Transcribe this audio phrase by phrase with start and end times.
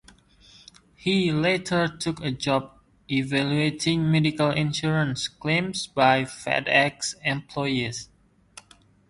[0.95, 2.71] He later took a job
[3.07, 8.09] evaluating medical insurance claims by FedEx employees.